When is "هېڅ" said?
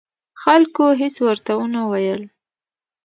1.01-1.15